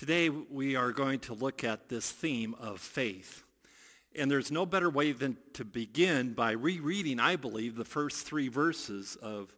[0.00, 3.44] Today we are going to look at this theme of faith.
[4.16, 8.48] And there's no better way than to begin by rereading, I believe, the first three
[8.48, 9.52] verses of,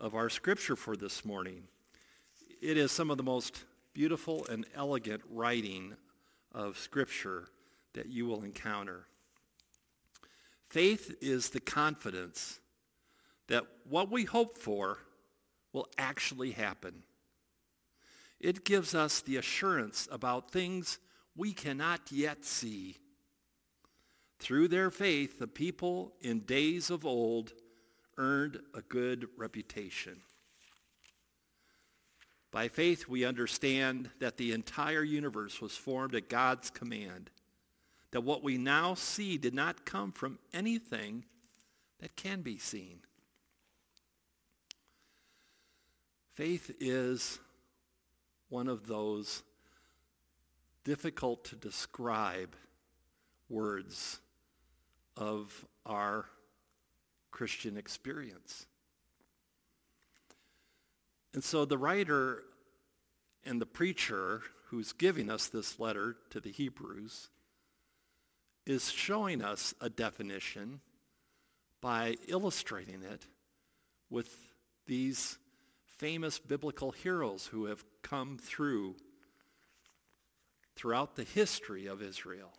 [0.00, 1.64] of our scripture for this morning.
[2.62, 5.92] It is some of the most beautiful and elegant writing
[6.52, 7.48] of scripture
[7.92, 9.04] that you will encounter.
[10.70, 12.60] Faith is the confidence
[13.48, 15.00] that what we hope for
[15.74, 17.02] will actually happen.
[18.42, 20.98] It gives us the assurance about things
[21.36, 22.98] we cannot yet see.
[24.40, 27.52] Through their faith, the people in days of old
[28.18, 30.20] earned a good reputation.
[32.50, 37.30] By faith, we understand that the entire universe was formed at God's command,
[38.10, 41.24] that what we now see did not come from anything
[42.00, 42.98] that can be seen.
[46.34, 47.38] Faith is
[48.52, 49.42] one of those
[50.84, 52.54] difficult to describe
[53.48, 54.20] words
[55.16, 56.26] of our
[57.30, 58.66] Christian experience.
[61.32, 62.42] And so the writer
[63.42, 67.30] and the preacher who's giving us this letter to the Hebrews
[68.66, 70.80] is showing us a definition
[71.80, 73.26] by illustrating it
[74.10, 74.36] with
[74.86, 75.38] these
[75.96, 78.96] famous biblical heroes who have come through
[80.74, 82.52] throughout the history of Israel.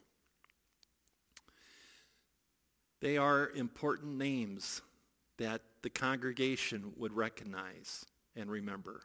[3.01, 4.81] They are important names
[5.37, 8.05] that the congregation would recognize
[8.35, 9.01] and remember.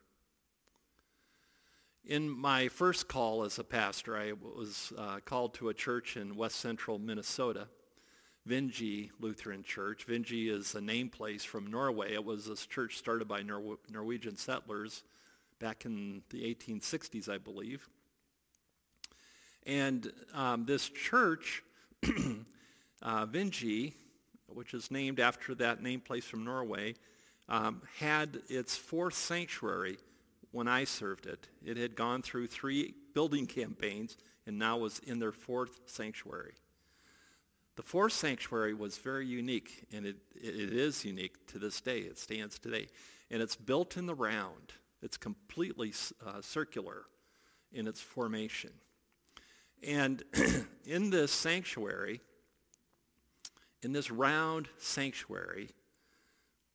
[2.04, 6.36] In my first call as a pastor, I was uh, called to a church in
[6.36, 7.68] west central Minnesota.
[8.48, 10.06] Vinje Lutheran Church.
[10.06, 12.14] Vinje is a name place from Norway.
[12.14, 15.02] It was a church started by Nor- Norwegian settlers
[15.58, 17.88] back in the 1860s, I believe.
[19.66, 21.62] And um, this church,
[22.04, 23.92] uh, Vinje,
[24.46, 26.94] which is named after that name place from Norway,
[27.48, 29.98] um, had its fourth sanctuary
[30.52, 31.48] when I served it.
[31.64, 34.16] It had gone through three building campaigns
[34.46, 36.54] and now was in their fourth sanctuary.
[37.76, 42.00] The fourth sanctuary was very unique, and it, it is unique to this day.
[42.00, 42.88] It stands today.
[43.30, 44.72] And it's built in the round.
[45.02, 45.92] It's completely
[46.26, 47.04] uh, circular
[47.72, 48.70] in its formation.
[49.86, 50.22] And
[50.84, 52.20] in this sanctuary,
[53.82, 55.70] in this round sanctuary,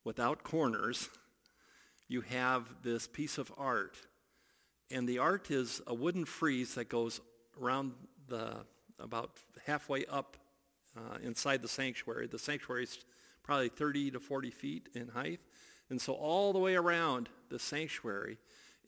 [0.04, 1.08] without corners,
[2.08, 3.96] you have this piece of art.
[4.90, 7.20] And the art is a wooden frieze that goes
[7.60, 7.92] around
[8.28, 8.64] the
[9.00, 9.30] about
[9.66, 10.36] halfway up
[10.96, 12.26] uh, inside the sanctuary.
[12.26, 12.98] The sanctuary is
[13.42, 15.40] probably 30 to 40 feet in height.
[15.90, 18.38] And so all the way around the sanctuary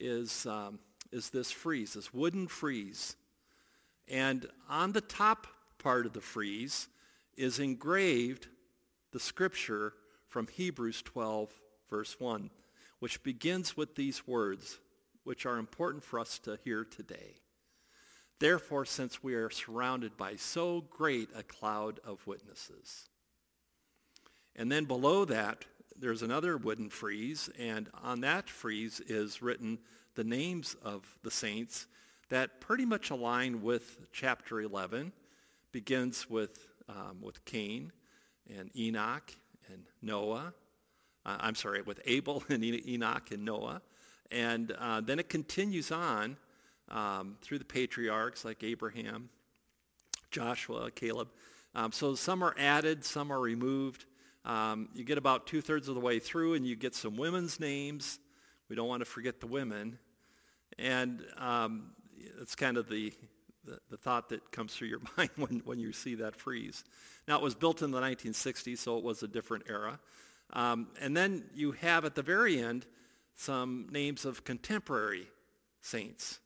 [0.01, 0.79] is, um,
[1.13, 3.17] is this frieze, this wooden frieze.
[4.09, 5.47] And on the top
[5.79, 6.89] part of the frieze
[7.37, 8.49] is engraved
[9.13, 9.93] the scripture
[10.29, 11.53] from Hebrews 12,
[11.89, 12.51] verse 1,
[12.99, 14.79] which begins with these words,
[15.25, 17.37] which are important for us to hear today.
[18.39, 23.09] Therefore, since we are surrounded by so great a cloud of witnesses.
[24.55, 25.65] And then below that,
[25.99, 29.79] there's another wooden frieze, and on that frieze is written
[30.15, 31.87] the names of the saints
[32.29, 35.13] that pretty much align with chapter 11.
[35.73, 37.93] Begins with, um, with Cain
[38.49, 39.33] and Enoch
[39.73, 40.55] and Noah.
[41.25, 43.83] Uh, I'm sorry, with Abel and Enoch and Noah.
[44.31, 46.37] And uh, then it continues on
[46.91, 49.29] um, through the patriarchs like Abraham,
[50.31, 51.29] Joshua, Caleb.
[51.75, 54.07] Um, so some are added, some are removed.
[54.47, 58.21] Um, you get about two-thirds of the way through and you get some women's names.
[58.69, 59.99] We don't want to forget the women.
[60.79, 61.91] And um,
[62.41, 63.13] it's kind of the,
[63.65, 66.85] the, the, thought that comes through your mind when, when you see that frieze.
[67.27, 69.99] Now, it was built in the 1960s, so it was a different era.
[70.53, 72.87] Um, and then you have at the very end
[73.35, 75.27] some names of contemporary
[75.81, 76.39] saints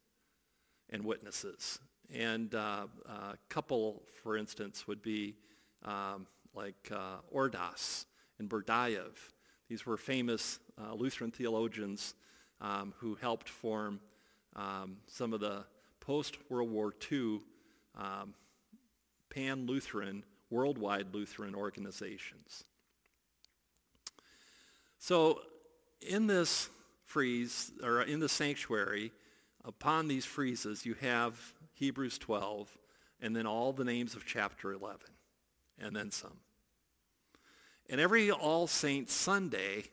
[0.88, 1.78] and witnesses.
[2.12, 5.36] And uh, a couple, for instance, would be
[5.84, 8.06] um, like uh, Ordass
[8.38, 9.12] and Berggrav.
[9.68, 12.14] These were famous uh, Lutheran theologians
[12.60, 14.00] um, who helped form
[14.56, 15.64] um, some of the
[16.00, 17.40] post-World War II
[17.96, 18.34] um,
[19.28, 22.64] pan-Lutheran, worldwide Lutheran organizations.
[24.98, 25.40] So
[26.00, 26.68] in this
[27.04, 29.12] frieze, or in the sanctuary,
[29.64, 32.76] upon these friezes, you have Hebrews 12
[33.20, 34.98] and then all the names of chapter 11
[35.80, 36.38] and then some.
[37.88, 39.84] And every All Saints Sunday,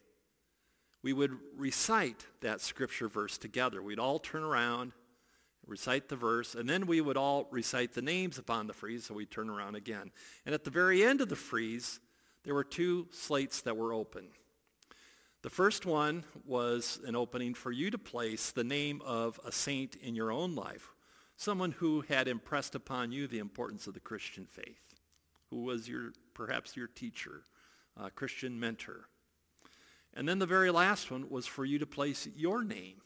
[1.01, 3.81] we would recite that scripture verse together.
[3.81, 4.91] We'd all turn around,
[5.65, 9.13] recite the verse, and then we would all recite the names upon the frieze, so
[9.13, 10.11] we'd turn around again.
[10.45, 11.99] And at the very end of the frieze,
[12.43, 14.27] there were two slates that were open.
[15.43, 19.95] The first one was an opening for you to place the name of a saint
[19.95, 20.93] in your own life,
[21.35, 24.95] someone who had impressed upon you the importance of the Christian faith,
[25.49, 27.43] who was your perhaps your teacher,
[27.99, 29.07] uh, Christian mentor.
[30.13, 33.01] And then the very last one was for you to place your name.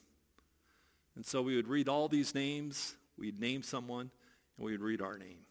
[1.15, 4.11] And so we would read all these names, we'd name someone,
[4.57, 5.45] and we would read our name.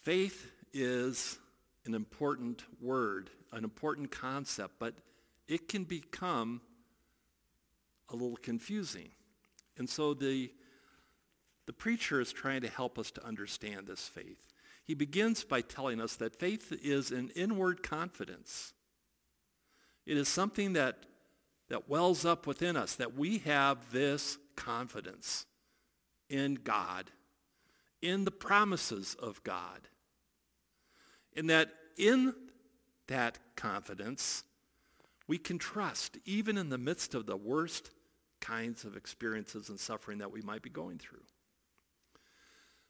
[0.00, 1.38] Faith is
[1.84, 4.94] an important word, an important concept, but
[5.48, 6.60] it can become
[8.10, 9.08] a little confusing.
[9.78, 10.52] And so the,
[11.66, 14.38] the preacher is trying to help us to understand this faith.
[14.84, 18.72] He begins by telling us that faith is an inward confidence.
[20.06, 21.06] It is something that,
[21.68, 25.44] that wells up within us, that we have this confidence
[26.30, 27.10] in God,
[28.00, 29.88] in the promises of God.
[31.36, 32.32] And that in
[33.08, 34.44] that confidence,
[35.26, 37.90] we can trust even in the midst of the worst
[38.40, 41.22] kinds of experiences and suffering that we might be going through.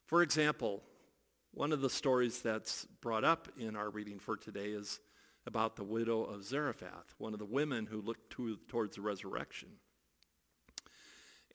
[0.07, 0.85] For example,
[1.53, 5.01] one of the stories that's brought up in our reading for today is
[5.47, 9.69] about the widow of Zarephath, one of the women who looked to, towards the resurrection.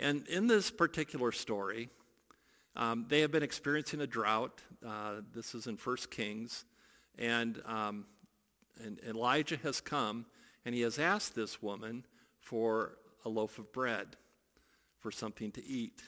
[0.02, 1.90] And in this particular story,
[2.76, 4.62] um, they have been experiencing a drought.
[4.86, 6.66] Uh, this is in 1 Kings.
[7.18, 8.06] And, um,
[8.84, 10.26] and Elijah has come,
[10.66, 12.06] and he has asked this woman
[12.42, 14.18] for a loaf of bread,
[15.00, 16.02] for something to eat.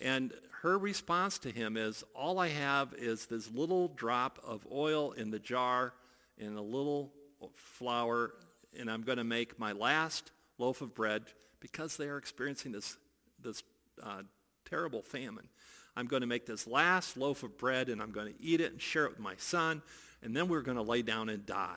[0.00, 5.12] And her response to him is, all I have is this little drop of oil
[5.12, 5.92] in the jar
[6.38, 7.12] and a little
[7.54, 8.34] flour,
[8.78, 11.24] and I'm going to make my last loaf of bread
[11.60, 12.96] because they are experiencing this,
[13.42, 13.62] this
[14.02, 14.22] uh,
[14.68, 15.48] terrible famine.
[15.96, 18.70] I'm going to make this last loaf of bread, and I'm going to eat it
[18.70, 19.82] and share it with my son,
[20.22, 21.76] and then we're going to lay down and die.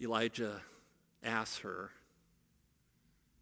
[0.00, 0.60] Elijah
[1.22, 1.90] asks her,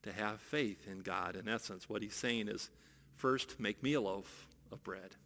[0.09, 1.37] to have faith in God.
[1.37, 2.71] In essence, what he's saying is,
[3.17, 5.17] first, make me a loaf of bread,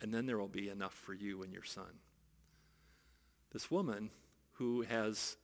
[0.00, 2.00] and then there will be enough for you and your son.
[3.52, 4.10] This woman
[4.54, 5.36] who has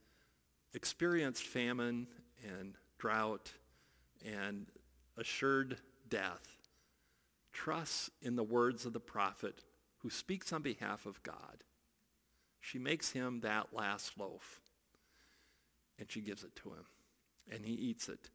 [0.74, 2.08] experienced famine
[2.42, 3.52] and drought
[4.24, 4.66] and
[5.16, 5.78] assured
[6.08, 6.56] death
[7.52, 9.62] trusts in the words of the prophet
[9.98, 11.64] who speaks on behalf of God.
[12.60, 14.60] She makes him that last loaf,
[15.98, 16.86] and she gives it to him,
[17.50, 18.30] and he eats it.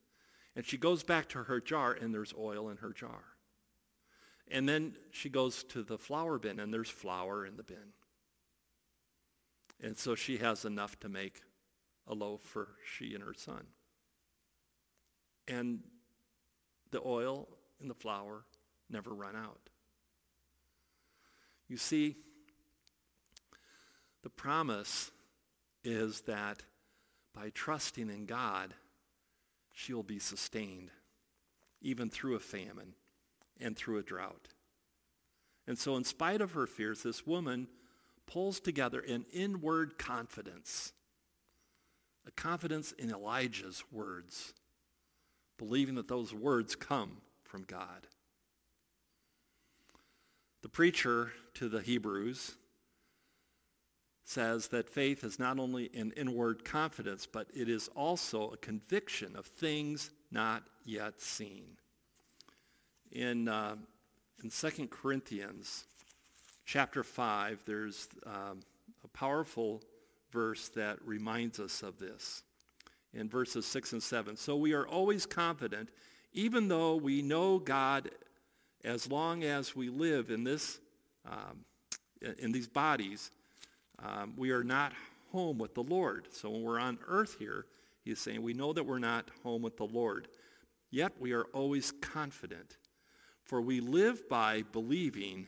[0.56, 3.24] And she goes back to her jar, and there's oil in her jar.
[4.50, 7.94] And then she goes to the flour bin, and there's flour in the bin.
[9.82, 11.42] And so she has enough to make
[12.08, 13.66] a loaf for she and her son.
[15.48, 15.80] And
[16.92, 17.48] the oil
[17.82, 18.46] and the flour
[18.90, 19.70] never run out.
[21.68, 22.16] You see,
[24.22, 25.12] the promise
[25.84, 26.64] is that
[27.34, 28.74] by trusting in God,
[29.74, 30.92] she'll be sustained,
[31.82, 32.94] even through a famine
[33.60, 34.50] and through a drought.
[35.68, 37.68] And so in spite of her fears, this woman
[38.28, 40.94] pulls together an inward confidence,
[42.26, 44.54] a confidence in Elijah's words,
[45.58, 48.08] believing that those words come from God.
[50.62, 52.56] The preacher to the Hebrews
[54.26, 59.36] says that faith is not only an inward confidence, but it is also a conviction
[59.36, 61.78] of things not yet seen.
[63.12, 63.76] In, uh,
[64.44, 65.86] in 2 Corinthians
[66.66, 68.62] chapter 5, there's um,
[69.04, 69.82] a powerful
[70.32, 72.44] verse that reminds us of this
[73.14, 74.38] in verses 6 and 7.
[74.38, 75.90] So we are always confident,
[76.32, 78.10] even though we know God
[78.84, 80.80] as long as we live in this
[81.26, 81.64] um,
[82.40, 83.32] in these bodies,
[84.04, 84.94] um, we are not
[85.32, 86.28] home with the Lord.
[86.32, 87.66] So when we're on earth here,
[88.04, 90.28] he's saying we know that we're not home with the Lord.
[90.92, 92.78] Yet we are always confident,
[93.44, 95.48] for we live by believing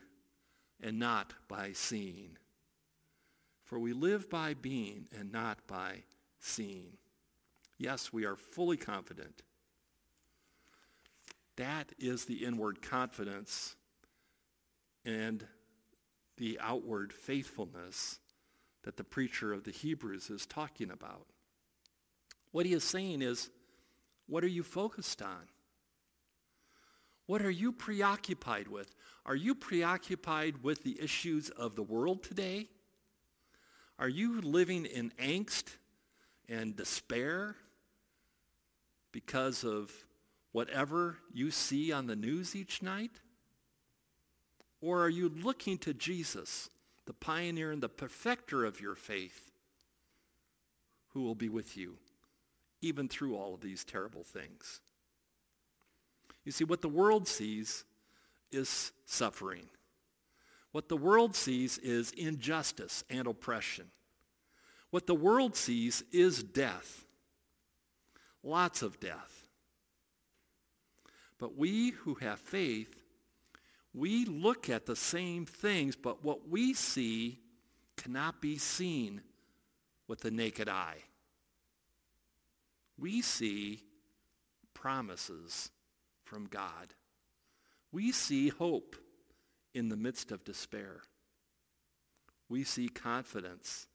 [0.82, 2.38] and not by seeing.
[3.64, 6.04] For we live by being and not by
[6.40, 6.98] seeing.
[7.78, 9.42] Yes, we are fully confident.
[11.58, 13.76] That is the inward confidence
[15.06, 15.46] and
[16.38, 18.20] the outward faithfulness
[18.86, 21.26] that the preacher of the Hebrews is talking about.
[22.52, 23.50] What he is saying is,
[24.28, 25.50] what are you focused on?
[27.26, 28.94] What are you preoccupied with?
[29.26, 32.68] Are you preoccupied with the issues of the world today?
[33.98, 35.78] Are you living in angst
[36.48, 37.56] and despair
[39.12, 39.92] because of
[40.52, 43.22] whatever you see on the news each night?
[44.80, 46.70] Or are you looking to Jesus,
[47.06, 49.52] the pioneer and the perfecter of your faith,
[51.10, 51.98] who will be with you
[52.82, 54.82] even through all of these terrible things?
[56.44, 57.84] You see, what the world sees
[58.52, 59.68] is suffering.
[60.72, 63.86] What the world sees is injustice and oppression.
[64.92, 67.06] What the world sees is death.
[68.44, 69.48] Lots of death.
[71.40, 73.05] But we who have faith,
[73.96, 77.40] we look at the same things, but what we see
[77.96, 79.22] cannot be seen
[80.08, 80.98] with the naked eye.
[82.98, 83.84] We see
[84.74, 85.72] promises
[86.26, 86.94] from God.
[87.92, 88.98] We see hope
[89.74, 91.02] in the midst of despair.
[92.50, 93.88] We see confidence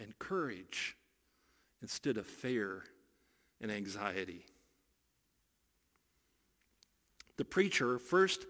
[0.00, 0.96] and courage
[1.82, 2.84] instead of fear
[3.60, 4.46] and anxiety.
[7.36, 8.46] The preacher first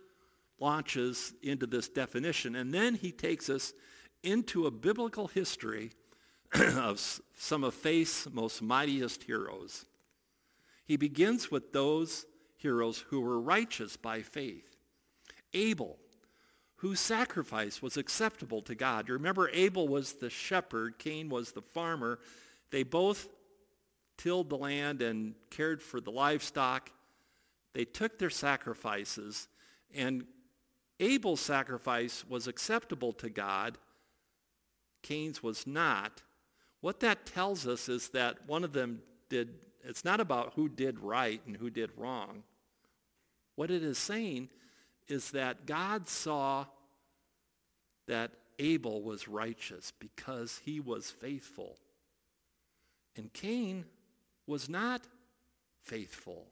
[0.63, 3.75] launches into this definition, and then he takes us
[4.23, 5.91] into a biblical history
[6.55, 9.87] of some of faith's most mightiest heroes.
[10.85, 12.27] He begins with those
[12.57, 14.77] heroes who were righteous by faith.
[15.53, 15.99] Abel,
[16.77, 19.09] whose sacrifice was acceptable to God.
[19.09, 22.19] You remember Abel was the shepherd, Cain was the farmer.
[22.71, 23.29] They both
[24.17, 26.91] tilled the land and cared for the livestock.
[27.73, 29.49] They took their sacrifices,
[29.95, 30.25] and
[31.03, 33.77] Abel's sacrifice was acceptable to God.
[35.03, 36.23] Cain's was not.
[36.81, 39.49] What that tells us is that one of them did,
[39.83, 42.45] it's not about who did right and who did wrong.
[43.57, 44.49] What it is saying
[45.09, 46.67] is that God saw
[48.07, 48.31] that
[48.61, 51.79] Abel was righteous because he was faithful.
[53.17, 53.87] And Cain
[54.47, 55.03] was not
[55.83, 56.47] faithful.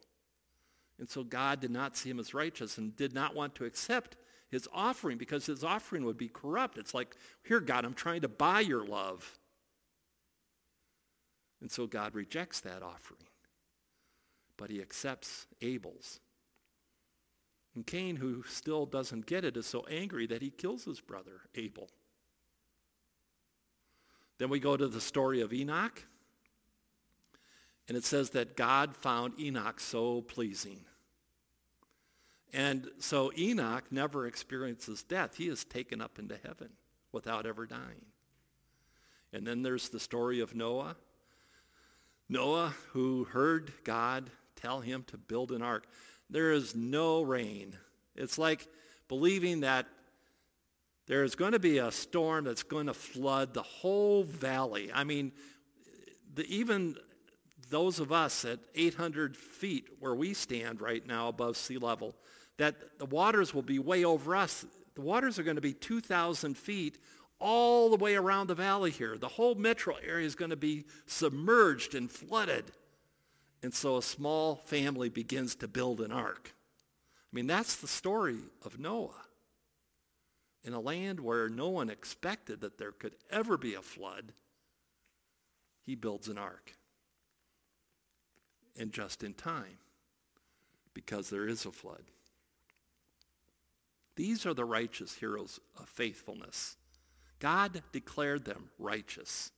[0.99, 4.17] And so God did not see him as righteous and did not want to accept
[4.51, 6.77] his offering because his offering would be corrupt.
[6.77, 9.39] It's like, here, God, I'm trying to buy your love.
[11.61, 13.23] And so God rejects that offering.
[14.57, 16.21] But he accepts Abel's.
[17.75, 21.43] And Cain, who still doesn't get it, is so angry that he kills his brother,
[21.55, 21.89] Abel.
[24.39, 26.03] Then we go to the story of Enoch.
[27.87, 30.81] And it says that God found Enoch so pleasing.
[32.53, 35.37] And so Enoch never experiences death.
[35.37, 36.71] He is taken up into heaven
[37.13, 38.07] without ever dying.
[39.33, 40.97] And then there's the story of Noah.
[42.29, 45.87] Noah, who heard God tell him to build an ark
[46.31, 47.77] there is no rain.
[48.15, 48.67] It's like
[49.09, 49.87] believing that
[51.07, 54.91] there is going to be a storm that's going to flood the whole valley.
[54.95, 55.33] I mean,
[56.33, 56.97] the, even
[57.69, 62.15] those of us at 800 feet where we stand right now above sea level,
[62.61, 64.67] that the waters will be way over us.
[64.95, 66.99] The waters are going to be 2,000 feet
[67.39, 69.17] all the way around the valley here.
[69.17, 72.67] The whole metro area is going to be submerged and flooded.
[73.63, 76.53] And so a small family begins to build an ark.
[77.33, 79.25] I mean, that's the story of Noah.
[80.63, 84.35] In a land where no one expected that there could ever be a flood,
[85.81, 86.75] he builds an ark.
[88.79, 89.79] And just in time,
[90.93, 92.03] because there is a flood.
[94.21, 96.77] These are the righteous heroes of faithfulness.
[97.39, 99.51] God declared them righteous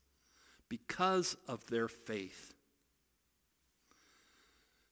[0.69, 2.55] because of their faith.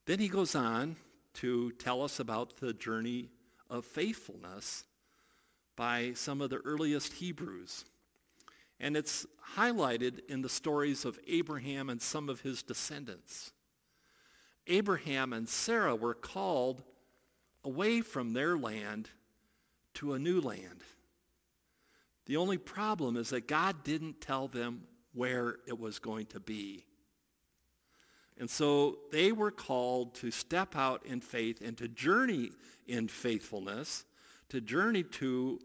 [0.06, 0.96] Then he goes on
[1.34, 3.28] to tell us about the journey
[3.70, 4.86] of faithfulness
[5.76, 7.84] by some of the earliest Hebrews.
[8.80, 9.24] And it's
[9.54, 13.52] highlighted in the stories of Abraham and some of his descendants.
[14.66, 16.82] Abraham and Sarah were called
[17.62, 19.10] away from their land
[19.94, 20.82] to a new land.
[22.26, 24.82] The only problem is that God didn't tell them
[25.12, 26.84] where it was going to be.
[28.38, 32.52] And so they were called to step out in faith and to journey
[32.86, 34.04] in faithfulness,
[34.48, 35.60] to journey to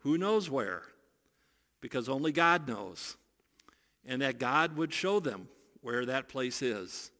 [0.00, 0.82] who knows where,
[1.80, 3.16] because only God knows.
[4.04, 5.48] And that God would show them
[5.80, 7.10] where that place is.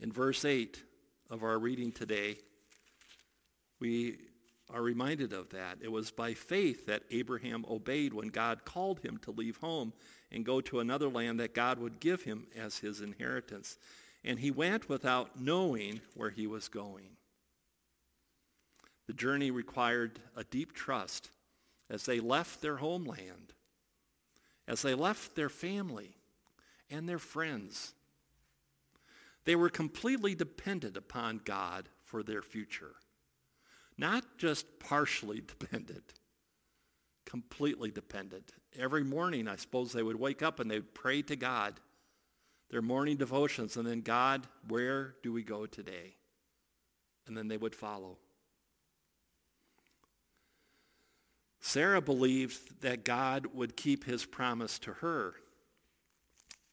[0.00, 0.82] In verse 8
[1.30, 2.36] of our reading today,
[3.84, 4.16] we
[4.70, 5.76] are reminded of that.
[5.82, 9.92] It was by faith that Abraham obeyed when God called him to leave home
[10.32, 13.76] and go to another land that God would give him as his inheritance.
[14.24, 17.10] And he went without knowing where he was going.
[19.06, 21.28] The journey required a deep trust
[21.90, 23.52] as they left their homeland,
[24.66, 26.16] as they left their family
[26.88, 27.92] and their friends.
[29.44, 32.94] They were completely dependent upon God for their future.
[33.96, 36.14] Not just partially dependent,
[37.24, 38.52] completely dependent.
[38.76, 41.80] Every morning, I suppose they would wake up and they'd pray to God,
[42.70, 46.16] their morning devotions, and then, God, where do we go today?
[47.26, 48.18] And then they would follow.
[51.60, 55.34] Sarah believed that God would keep his promise to her.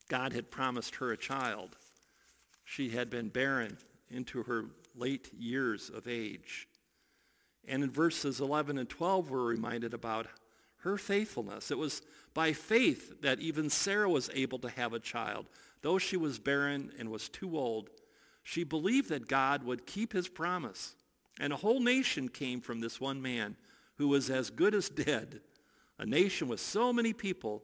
[0.09, 1.77] God had promised her a child.
[2.65, 3.77] She had been barren
[4.09, 6.67] into her late years of age.
[7.67, 10.27] And in verses 11 and 12, we're reminded about
[10.77, 11.71] her faithfulness.
[11.71, 12.01] It was
[12.33, 15.45] by faith that even Sarah was able to have a child.
[15.81, 17.89] Though she was barren and was too old,
[18.43, 20.95] she believed that God would keep his promise.
[21.39, 23.55] And a whole nation came from this one man
[23.95, 25.41] who was as good as dead.
[25.99, 27.63] A nation with so many people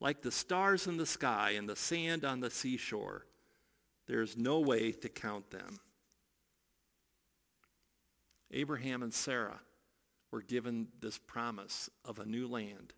[0.00, 3.24] like the stars in the sky and the sand on the seashore.
[4.06, 5.78] There's no way to count them.
[8.52, 9.60] Abraham and Sarah
[10.30, 12.94] were given this promise of a new land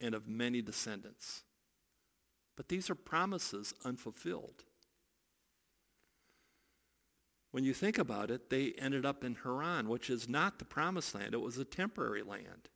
[0.00, 1.44] and of many descendants.
[2.56, 4.64] But these are promises unfulfilled.
[7.52, 11.14] When you think about it, they ended up in Haran, which is not the promised
[11.14, 11.32] land.
[11.32, 12.68] It was a temporary land.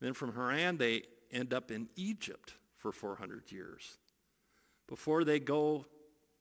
[0.00, 3.98] Then from Haran, they end up in Egypt for 400 years
[4.86, 5.86] before they go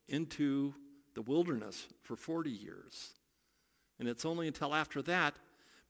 [0.07, 0.73] into
[1.15, 3.13] the wilderness for 40 years.
[3.99, 5.35] And it's only until after that,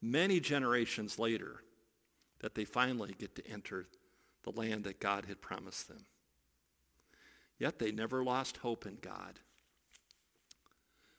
[0.02, 1.64] many generations later,
[2.40, 3.88] that they finally get to enter
[4.44, 6.06] the land that God had promised them.
[7.60, 9.40] Yet they never lost hope in God.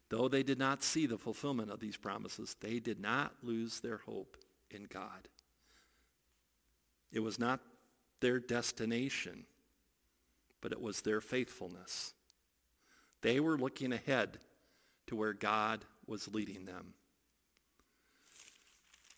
[0.09, 3.99] Though they did not see the fulfillment of these promises, they did not lose their
[3.99, 4.37] hope
[4.71, 5.29] in God.
[7.13, 7.61] It was not
[8.21, 9.45] their destination,
[10.61, 12.15] but it was their faithfulness.
[13.21, 14.39] They were looking ahead
[15.09, 16.95] to where God was leading them.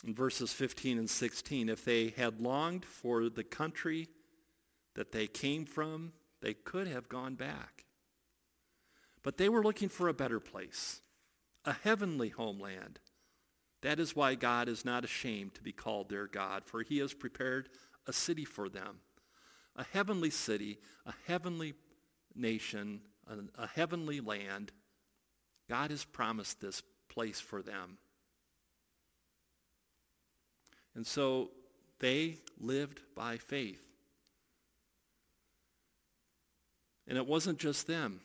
[0.04, 4.08] In verses 15 and 16, if they had longed for the country
[4.94, 7.84] that they came from, they could have gone back.
[9.22, 11.02] But they were looking for a better place,
[11.64, 12.98] a heavenly homeland.
[13.82, 17.12] That is why God is not ashamed to be called their God, for he has
[17.12, 17.68] prepared
[18.06, 19.00] a city for them,
[19.76, 21.74] a heavenly city, a heavenly
[22.34, 24.72] nation, a, a heavenly land.
[25.70, 27.98] God has promised this place for them.
[30.96, 31.52] And so
[32.00, 33.80] they lived by faith.
[37.06, 38.20] And it wasn't just them.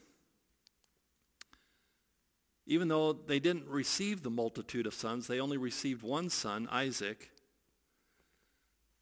[2.66, 7.30] Even though they didn't receive the multitude of sons, they only received one son, Isaac.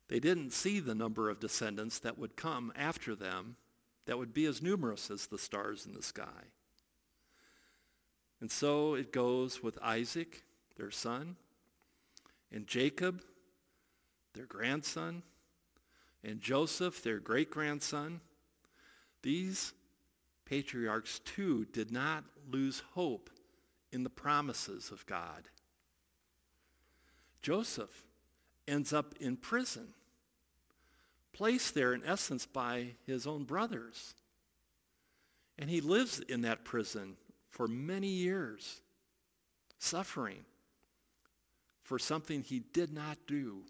[0.10, 3.56] They didn't see the number of descendants that would come after them
[4.06, 6.51] that would be as numerous as the stars in the sky.
[8.43, 10.43] And so it goes with Isaac,
[10.75, 11.38] their son,
[12.51, 13.23] and Jacob,
[14.34, 15.23] their grandson,
[16.25, 18.19] and Joseph, their great-grandson.
[19.21, 19.71] These
[20.43, 23.29] patriarchs too did not lose hope
[23.93, 25.47] in the promises of God.
[27.41, 28.03] Joseph
[28.67, 29.93] ends up in prison,
[31.32, 34.15] placed there in essence by his own brothers.
[35.58, 37.15] And he lives in that prison
[37.54, 38.82] for many years,
[39.78, 40.44] suffering
[41.84, 43.62] for something he did not do.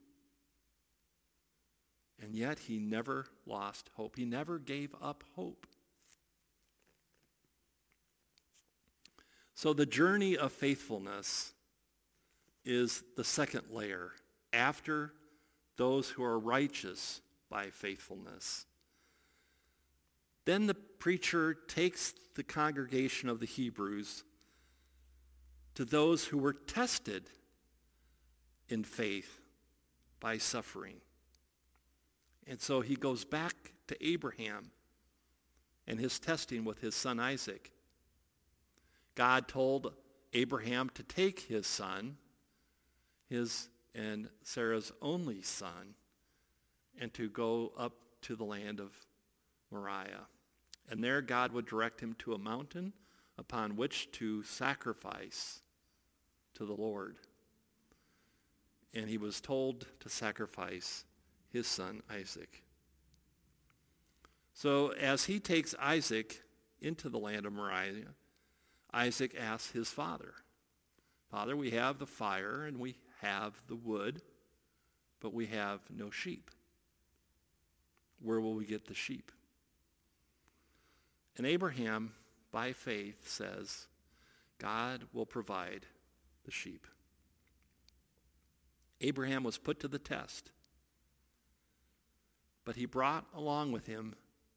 [2.21, 4.15] And yet he never lost hope.
[4.15, 5.67] He never gave up hope.
[9.53, 11.51] So the journey of faithfulness
[12.63, 14.11] is the second layer
[14.53, 15.11] after
[15.75, 17.19] those who are righteous
[17.49, 18.65] by faithfulness.
[20.45, 24.23] Then the preacher takes the congregation of the Hebrews
[25.75, 27.29] to those who were tested
[28.69, 29.39] in faith
[30.19, 30.97] by suffering.
[32.47, 33.55] And so he goes back
[33.87, 34.71] to Abraham
[35.87, 37.71] and his testing with his son Isaac.
[39.15, 39.93] God told
[40.33, 42.17] Abraham to take his son,
[43.29, 45.93] his and Sarah's only son,
[46.99, 48.91] and to go up to the land of
[49.71, 50.27] Moriah.
[50.89, 52.93] And there God would direct him to a mountain
[53.37, 55.61] upon which to sacrifice
[56.55, 57.17] to the Lord.
[58.93, 61.05] And he was told to sacrifice
[61.51, 62.63] his son Isaac.
[64.53, 66.41] So as he takes Isaac
[66.79, 68.13] into the land of Moriah,
[68.93, 70.33] Isaac asks his father,
[71.31, 74.21] Father, we have the fire and we have the wood,
[75.19, 76.51] but we have no sheep.
[78.21, 79.31] Where will we get the sheep?
[81.37, 82.13] And Abraham
[82.53, 83.87] by faith, says,
[84.59, 85.87] God will provide
[86.45, 86.87] the sheep.
[89.01, 90.51] Abraham was put to the test,
[92.63, 94.15] but he brought along with him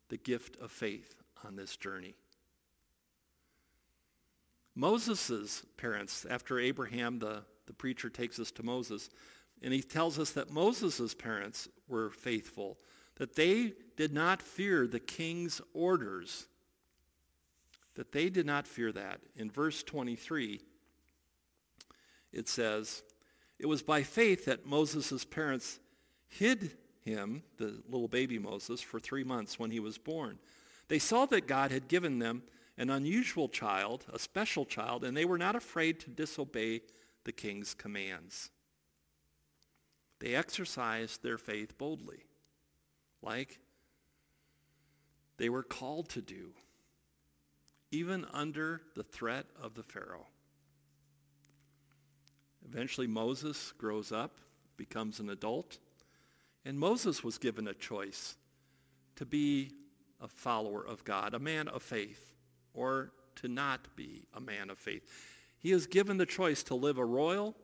[0.08, 2.14] the gift of faith on this journey.
[4.76, 9.08] Moses' parents, after Abraham, the, the preacher takes us to Moses,
[9.62, 12.76] and he tells us that Moses' parents were faithful,
[13.16, 16.46] that they did not fear the king's orders,
[17.96, 19.20] that they did not fear that.
[19.36, 20.60] In verse 23,
[22.32, 23.02] it says,
[23.58, 25.80] It was by faith that Moses' parents
[26.28, 30.38] hid him, the little baby Moses, for three months when he was born.
[30.88, 32.42] They saw that God had given them
[32.78, 36.82] an unusual child, a special child, and they were not afraid to disobey
[37.24, 38.50] the king's commands.
[40.18, 42.24] They exercised their faith boldly,
[43.22, 43.58] like
[45.38, 46.52] they were called to do,
[47.90, 50.26] even under the threat of the Pharaoh.
[52.64, 54.40] Eventually Moses grows up,
[54.76, 55.78] becomes an adult,
[56.64, 58.36] and Moses was given a choice
[59.14, 59.70] to be
[60.20, 62.34] a follower of God, a man of faith,
[62.74, 65.02] or to not be a man of faith.
[65.58, 67.54] He is given the choice to live a royal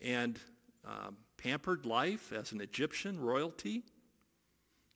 [0.00, 0.38] and
[0.84, 3.84] um, pampered life as an Egyptian royalty,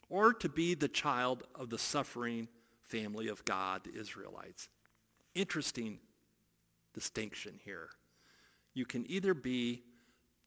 [0.09, 2.49] or to be the child of the suffering
[2.85, 4.69] family of God, the Israelites.
[5.35, 5.99] Interesting
[6.93, 7.89] distinction here.
[8.73, 9.83] You can either be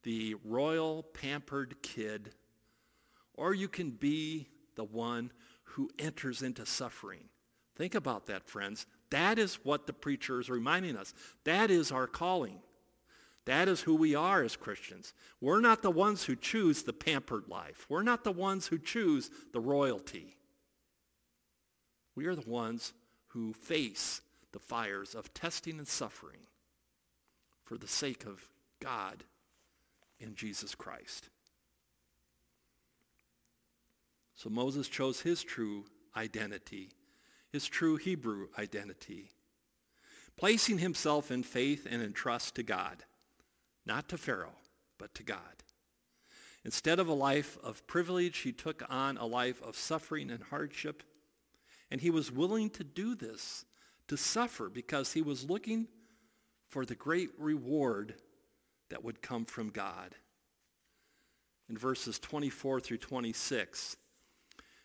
[0.03, 2.31] the royal pampered kid
[3.33, 5.31] or you can be the one
[5.63, 7.25] who enters into suffering.
[7.75, 8.87] Think about that, friends.
[9.11, 11.13] That is what the preacher is reminding us.
[11.43, 12.59] That is our calling.
[13.45, 15.13] That is who we are as Christians.
[15.39, 17.85] We're not the ones who choose the pampered life.
[17.87, 20.36] We're not the ones who choose the royalty.
[22.17, 22.93] We are the ones
[23.27, 26.47] who face the fires of testing and suffering
[27.63, 28.49] for the sake of
[28.81, 29.23] God
[30.19, 31.29] in Jesus Christ.
[34.33, 36.89] So Moses chose his true identity,
[37.51, 39.29] his true Hebrew identity,
[40.37, 43.03] placing himself in faith and in trust to God,
[43.85, 44.57] not to Pharaoh,
[44.97, 45.37] but to God.
[46.65, 51.03] Instead of a life of privilege, he took on a life of suffering and hardship,
[51.89, 53.65] and he was willing to do this,
[54.07, 55.87] to suffer, because he was looking
[56.67, 58.15] for the great reward
[58.89, 60.15] that would come from God.
[61.69, 63.97] In verses 24 through 26,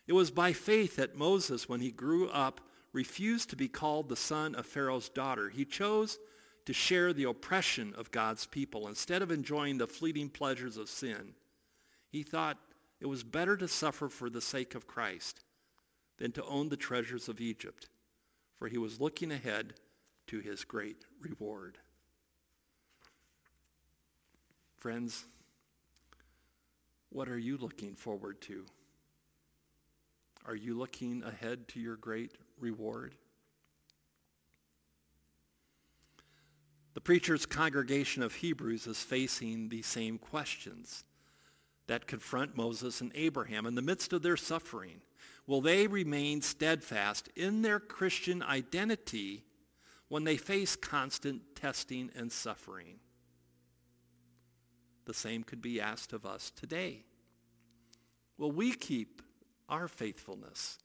[0.07, 2.61] it was by faith that Moses, when he grew up,
[2.91, 5.49] refused to be called the son of Pharaoh's daughter.
[5.49, 6.19] He chose
[6.65, 11.33] to share the oppression of God's people instead of enjoying the fleeting pleasures of sin.
[12.09, 12.57] He thought
[13.01, 15.43] it was better to suffer for the sake of Christ
[16.17, 17.87] than to own the treasures of Egypt,
[18.57, 19.73] for he was looking ahead
[20.27, 21.77] to his great reward.
[24.77, 25.25] Friends,
[27.09, 28.65] what are you looking forward to?
[30.45, 33.15] Are you looking ahead to your great reward?
[36.93, 41.03] The preacher's congregation of Hebrews is facing the same questions
[41.87, 45.01] that confront Moses and Abraham in the midst of their suffering.
[45.45, 49.43] Will they remain steadfast in their Christian identity
[50.07, 52.99] when they face constant testing and suffering?
[55.05, 57.03] The same could be asked of us today.
[58.37, 59.21] Will we keep
[59.67, 60.77] our faithfulness?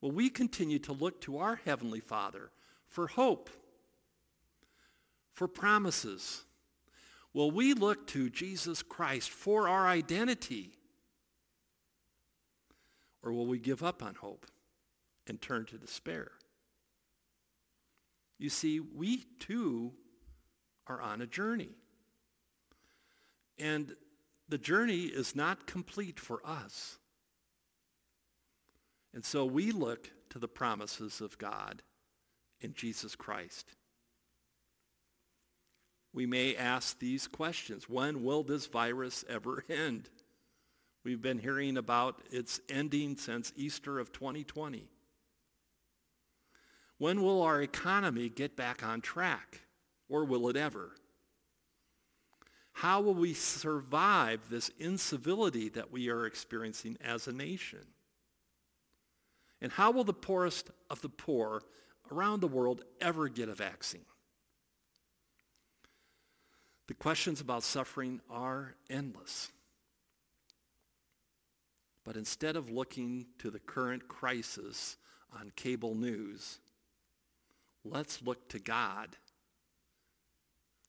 [0.00, 2.50] Will we continue to look to our Heavenly Father
[2.86, 3.50] for hope,
[5.32, 6.44] for promises?
[7.34, 10.75] Will we look to Jesus Christ for our identity?
[13.26, 14.46] Or will we give up on hope
[15.26, 16.30] and turn to despair?
[18.38, 19.92] You see, we too
[20.86, 21.74] are on a journey.
[23.58, 23.94] And
[24.48, 26.98] the journey is not complete for us
[29.16, 31.80] and so we look to the promises of God
[32.60, 33.72] in Jesus Christ.
[36.12, 37.88] We may ask these questions.
[37.88, 40.10] When will this virus ever end?
[41.06, 44.88] We've been hearing about its ending since Easter of 2020.
[46.98, 49.60] When will our economy get back on track?
[50.08, 50.96] Or will it ever?
[52.72, 57.86] How will we survive this incivility that we are experiencing as a nation?
[59.60, 61.62] And how will the poorest of the poor
[62.10, 64.06] around the world ever get a vaccine?
[66.88, 69.52] The questions about suffering are endless.
[72.06, 74.96] But instead of looking to the current crisis
[75.36, 76.60] on cable news,
[77.84, 79.16] let's look to God.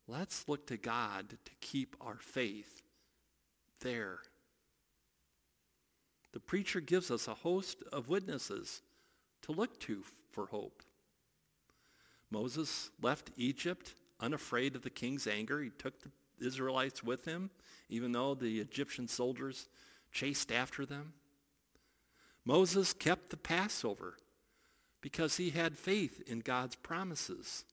[0.08, 2.84] Let's look to God to keep our faith
[3.82, 4.20] there.
[6.34, 8.84] The preacher gives us a host of witnesses
[9.42, 10.84] to look to for hope.
[12.30, 15.64] Moses left Egypt unafraid of the king's anger.
[15.64, 16.12] He took the
[16.46, 17.50] Israelites with him,
[17.90, 19.68] even though the Egyptian soldiers
[20.12, 21.14] chased after them.
[22.46, 24.18] Moses kept the Passover
[25.02, 27.66] because he had faith in God's promises.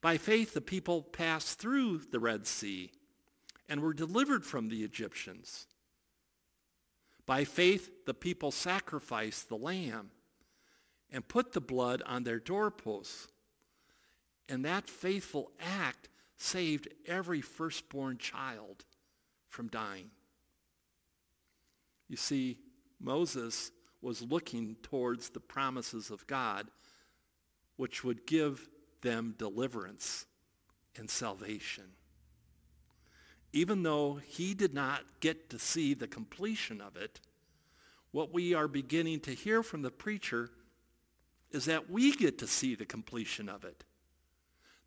[0.00, 2.90] By faith, the people passed through the Red Sea
[3.68, 5.66] and were delivered from the Egyptians.
[7.26, 10.10] By faith, the people sacrificed the lamb
[11.10, 13.28] and put the blood on their doorposts.
[14.48, 18.84] And that faithful act saved every firstborn child
[19.48, 20.10] from dying.
[22.08, 22.58] You see,
[23.00, 26.68] Moses was looking towards the promises of God,
[27.76, 28.68] which would give
[29.02, 30.26] them deliverance
[30.96, 31.84] and salvation.
[33.52, 37.20] Even though he did not get to see the completion of it,
[38.10, 40.50] what we are beginning to hear from the preacher
[41.50, 43.84] is that we get to see the completion of it.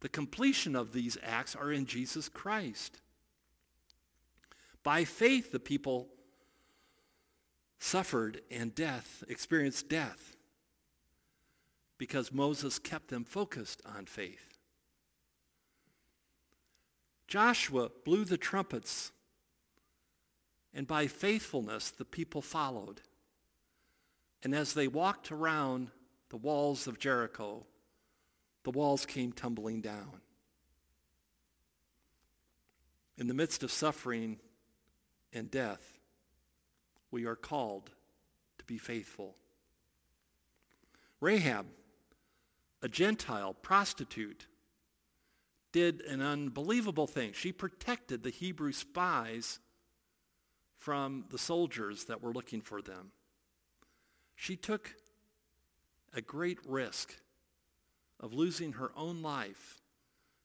[0.01, 2.99] The completion of these acts are in Jesus Christ.
[4.83, 6.09] By faith, the people
[7.81, 10.37] suffered and death, experienced death,
[11.97, 14.59] because Moses kept them focused on faith.
[17.27, 19.11] Joshua blew the trumpets,
[20.73, 23.01] and by faithfulness the people followed.
[24.43, 25.89] And as they walked around
[26.29, 27.65] the walls of Jericho,
[28.63, 30.21] the walls came tumbling down.
[33.17, 34.39] In the midst of suffering
[35.33, 35.97] and death,
[37.11, 37.91] we are called
[38.57, 39.35] to be faithful.
[41.19, 41.67] Rahab,
[42.81, 44.47] a Gentile prostitute,
[45.71, 47.33] did an unbelievable thing.
[47.33, 49.59] She protected the Hebrew spies
[50.77, 53.11] from the soldiers that were looking for them.
[54.35, 54.95] She took
[56.13, 57.15] a great risk
[58.19, 59.81] of losing her own life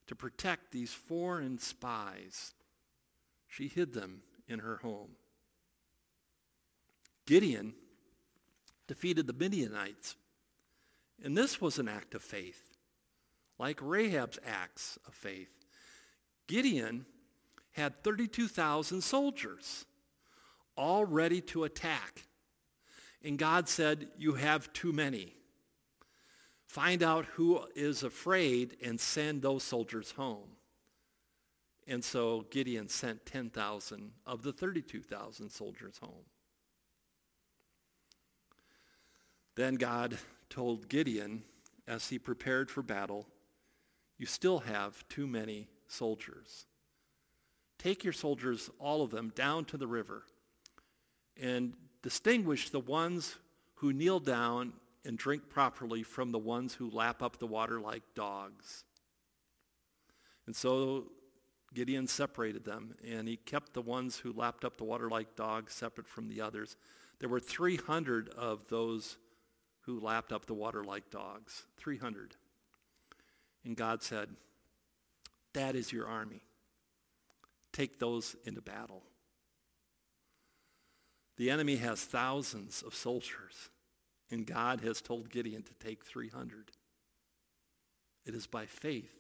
[0.07, 2.55] to protect these foreign spies.
[3.49, 5.17] She hid them in her home.
[7.27, 7.75] Gideon
[8.87, 10.17] defeated the Midianites,
[11.23, 12.77] and this was an act of faith,
[13.59, 15.51] like Rahab's acts of faith.
[16.47, 17.05] Gideon
[17.73, 19.85] had 32,000 soldiers,
[20.77, 22.27] all ready to attack.
[23.25, 25.35] And God said, you have too many.
[26.67, 30.51] Find out who is afraid and send those soldiers home.
[31.89, 36.25] And so Gideon sent 10,000 of the 32,000 soldiers home.
[39.57, 41.43] Then God told Gideon,
[41.89, 43.27] as he prepared for battle,
[44.19, 46.67] you still have too many soldiers.
[47.79, 50.23] Take your soldiers, all of them, down to the river
[51.41, 53.37] and distinguish the ones
[53.77, 54.73] who kneel down
[55.05, 58.85] and drink properly from the ones who lap up the water like dogs.
[60.47, 61.05] And so
[61.75, 65.75] Gideon separated them, and he kept the ones who lapped up the water like dogs
[65.75, 66.77] separate from the others.
[67.19, 69.19] There were 300 of those
[69.87, 71.65] who lapped up the water like dogs.
[71.79, 72.35] 300.
[73.65, 74.29] And God said,
[75.55, 76.43] that is your army.
[77.73, 79.03] Take those into battle.
[81.39, 83.71] The enemy has thousands of soldiers.
[84.31, 86.73] And God has told Gideon to take 300.
[88.25, 89.13] It is by faith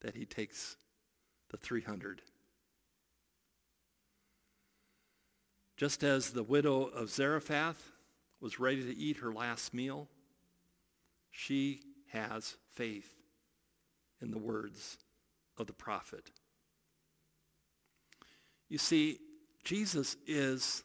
[0.00, 0.76] that he takes
[1.50, 2.22] the 300.
[5.76, 7.90] Just as the widow of Zarephath
[8.44, 10.06] was ready to eat her last meal,
[11.30, 11.80] she
[12.12, 13.10] has faith
[14.20, 14.98] in the words
[15.56, 16.30] of the prophet.
[18.68, 19.18] You see,
[19.64, 20.82] Jesus is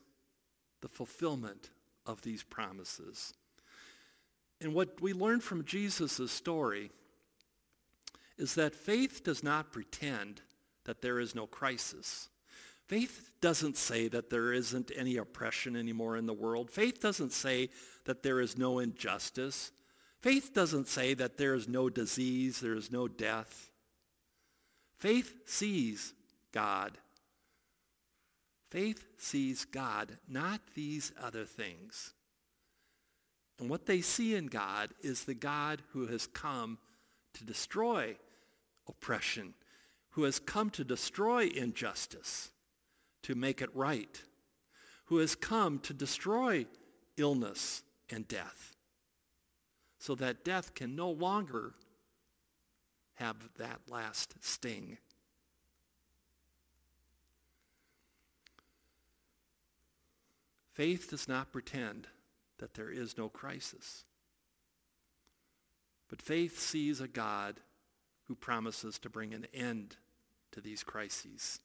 [0.79, 1.69] the fulfillment
[2.05, 3.33] of these promises.
[4.61, 6.91] And what we learn from Jesus' story
[8.37, 10.43] is that faith does not pretend
[10.85, 12.29] that there is no crisis.
[12.89, 16.69] Faith doesn't say that there isn't any oppression anymore in the world.
[16.69, 17.69] Faith doesn't say
[18.03, 19.71] that there is no injustice.
[20.21, 23.71] Faith doesn't say that there is no disease, there is no death.
[24.97, 26.13] Faith sees
[26.51, 26.97] God
[28.69, 32.13] Faith sees God, not these other things.
[33.59, 36.77] And what they see in God is the God who has come
[37.33, 38.15] to destroy
[38.87, 39.55] oppression,
[40.11, 42.51] who has come to destroy injustice,
[43.23, 44.21] to make it right,
[45.05, 46.65] who has come to destroy
[47.17, 48.75] illness and death.
[49.99, 51.73] so that death can no longer
[53.15, 54.97] have that last sting.
[60.73, 62.07] Faith does not pretend
[62.59, 64.05] that there is no crisis.
[66.07, 67.59] But faith sees a God
[68.27, 69.97] who promises to bring an end
[70.53, 71.59] to these crises.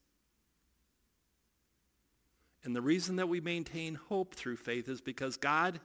[2.64, 5.80] And the reason that we maintain hope through faith is because God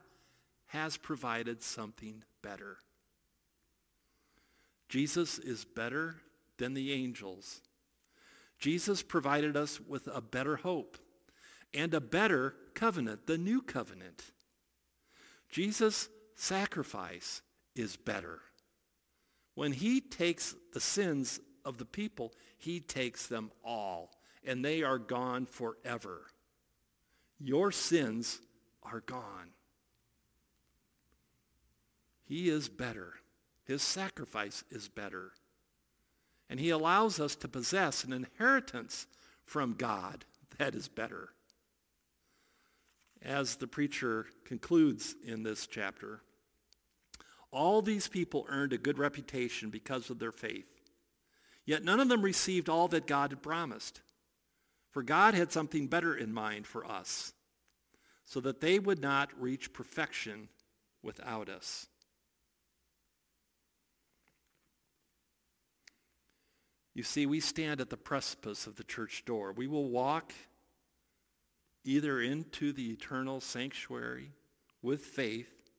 [0.68, 2.78] has provided something better.
[4.88, 6.16] Jesus is better
[6.58, 7.62] than the angels.
[8.58, 10.98] Jesus provided us with a better hope
[11.74, 14.32] and a better covenant, the new covenant.
[15.50, 17.42] Jesus' sacrifice
[17.76, 18.40] is better.
[19.56, 24.12] When he takes the sins of the people, he takes them all,
[24.46, 26.28] and they are gone forever.
[27.40, 28.40] Your sins
[28.84, 29.52] are gone.
[32.26, 33.14] He is better.
[33.66, 35.32] His sacrifice is better.
[36.50, 39.08] And he allows us to possess an inheritance
[39.46, 40.26] from God
[40.58, 41.30] that is better.
[43.22, 46.22] As the preacher concludes in this chapter,
[47.52, 50.68] all these people earned a good reputation because of their faith.
[51.66, 54.02] Yet none of them received all that God had promised.
[54.92, 57.34] For God had something better in mind for us,
[58.26, 60.50] so that they would not reach perfection
[61.04, 61.88] without us.
[66.94, 69.54] You see, we stand at the precipice of the church door.
[69.54, 70.34] We will walk
[71.86, 74.32] either into the eternal sanctuary
[74.82, 75.72] with faith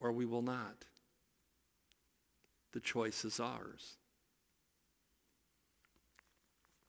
[0.00, 0.84] or we will not.
[2.72, 3.96] The choice is ours.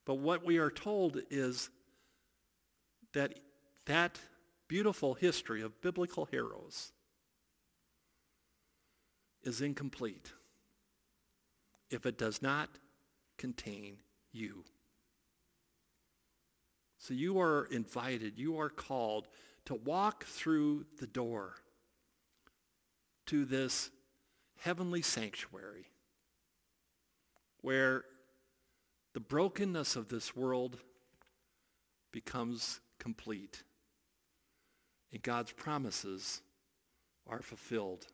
[0.05, 1.69] But what we are told is
[3.13, 3.39] that
[3.85, 4.19] that
[4.67, 6.91] beautiful history of biblical heroes
[9.43, 10.31] is incomplete
[11.89, 12.69] if it does not
[13.37, 13.97] contain
[14.31, 14.63] you.
[16.97, 19.27] So you are invited, you are called
[19.65, 21.55] to walk through the door
[23.27, 23.91] to this
[24.57, 25.87] heavenly sanctuary
[27.61, 28.05] where
[29.15, 30.77] the brokenness of this world
[32.11, 33.63] becomes complete
[35.13, 36.41] and God's promises
[37.25, 38.07] are fulfilled.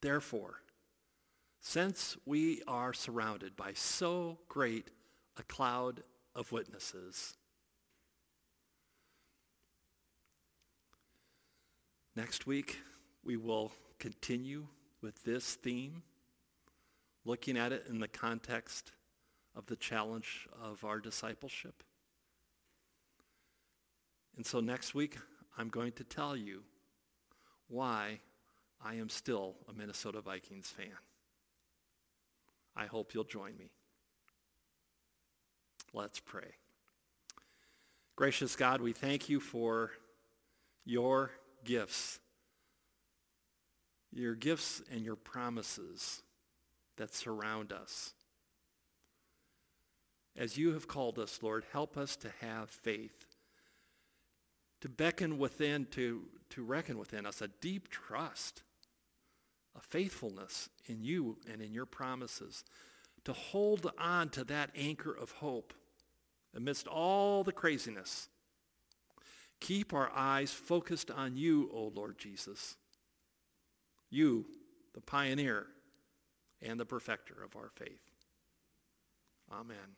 [0.00, 0.62] Therefore,
[1.60, 4.88] since we are surrounded by so great
[5.36, 6.02] a cloud
[6.34, 7.36] of witnesses,
[12.16, 12.78] next week
[13.22, 14.68] we will continue
[15.02, 16.02] with this theme,
[17.24, 18.92] looking at it in the context
[19.54, 21.82] of the challenge of our discipleship.
[24.36, 25.18] And so next week,
[25.58, 26.62] I'm going to tell you
[27.68, 28.20] why
[28.84, 30.86] I am still a Minnesota Vikings fan.
[32.74, 33.70] I hope you'll join me.
[35.92, 36.54] Let's pray.
[38.16, 39.90] Gracious God, we thank you for
[40.84, 41.30] your
[41.64, 42.18] gifts,
[44.10, 46.22] your gifts and your promises
[46.96, 48.12] that surround us.
[50.36, 53.26] As you have called us, Lord, help us to have faith,
[54.80, 58.62] to beckon within, to, to reckon within us a deep trust
[59.76, 62.64] a faithfulness in you and in your promises,
[63.24, 65.72] to hold on to that anchor of hope
[66.54, 68.28] amidst all the craziness.
[69.60, 72.76] Keep our eyes focused on you, O Lord Jesus.
[74.10, 74.46] You,
[74.92, 75.66] the pioneer
[76.62, 78.00] and the perfecter of our faith.
[79.50, 79.96] Amen.